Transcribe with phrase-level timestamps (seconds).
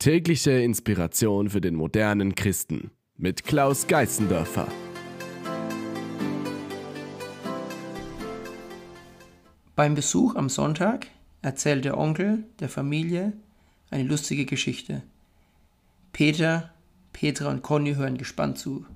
[0.00, 4.68] Tägliche Inspiration für den modernen Christen mit Klaus Geißendörfer.
[9.74, 11.08] Beim Besuch am Sonntag
[11.42, 13.32] erzählt der Onkel der Familie
[13.90, 15.02] eine lustige Geschichte.
[16.12, 16.72] Peter,
[17.12, 18.86] Petra und Conny hören gespannt zu.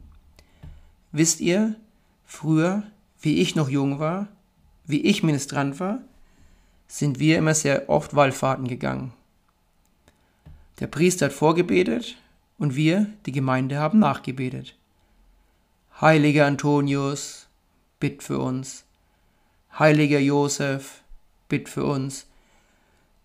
[1.11, 1.75] Wisst ihr,
[2.25, 2.85] früher,
[3.21, 4.29] wie ich noch jung war,
[4.87, 5.99] wie ich Ministrant war,
[6.87, 9.13] sind wir immer sehr oft Wallfahrten gegangen.
[10.83, 12.17] Der Priester hat vorgebetet
[12.59, 14.75] und wir, die Gemeinde, haben nachgebetet.
[16.01, 17.47] Heiliger Antonius,
[18.01, 18.83] bitt für uns.
[19.79, 21.05] Heiliger Josef,
[21.49, 22.27] bitt für uns.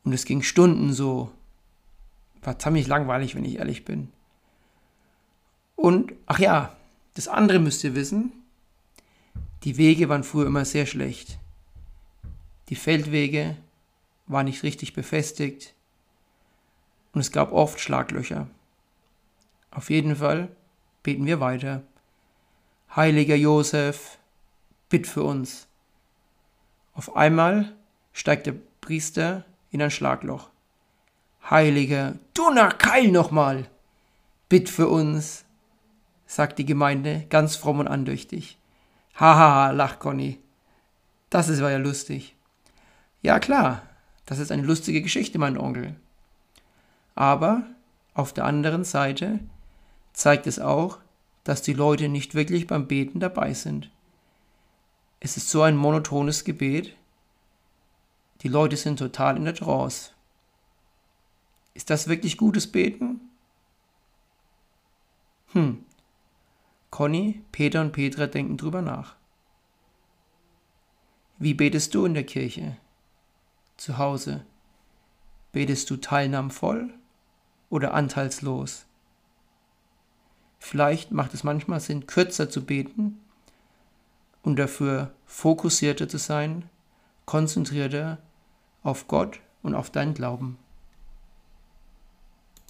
[0.03, 1.31] Und es ging Stunden so.
[2.43, 4.09] War ziemlich langweilig, wenn ich ehrlich bin.
[5.75, 6.77] Und, ach ja,
[7.15, 8.33] das andere müsst ihr wissen.
[9.63, 11.39] Die Wege waren früher immer sehr schlecht.
[12.69, 13.57] Die Feldwege
[14.27, 15.73] waren nicht richtig befestigt
[17.17, 18.45] und es gab oft Schlaglöcher.
[19.71, 20.49] Auf jeden Fall
[21.01, 21.81] beten wir weiter.
[22.95, 24.19] Heiliger Josef,
[24.87, 25.65] bitt für uns.
[26.93, 27.73] Auf einmal
[28.13, 30.51] steigt der Priester in ein Schlagloch.
[31.49, 33.67] Heiliger, du nach Keil nochmal,
[34.47, 35.43] bitt für uns,
[36.27, 38.59] sagt die Gemeinde ganz fromm und andächtig.
[39.15, 40.37] Haha, lacht Conny.
[41.31, 42.35] Das ist war ja lustig.
[43.23, 43.81] Ja klar,
[44.27, 45.95] das ist eine lustige Geschichte, mein Onkel.
[47.17, 47.63] Aber
[48.13, 49.39] auf der anderen Seite
[50.13, 50.99] zeigt es auch,
[51.43, 53.89] dass die Leute nicht wirklich beim Beten dabei sind.
[55.19, 56.95] Es ist so ein monotones Gebet.
[58.41, 60.11] Die Leute sind total in der Trance.
[61.73, 63.19] Ist das wirklich gutes Beten?
[65.53, 65.83] Hm.
[66.91, 69.15] Conny, Peter und Petra denken drüber nach.
[71.39, 72.77] Wie betest du in der Kirche?
[73.75, 74.45] zu Hause?
[75.51, 76.93] Betest du teilnahmvoll
[77.69, 78.85] oder anteilslos?
[80.59, 83.19] Vielleicht macht es manchmal Sinn, kürzer zu beten
[84.43, 86.69] und dafür fokussierter zu sein,
[87.25, 88.17] konzentrierter
[88.83, 90.57] auf Gott und auf dein Glauben.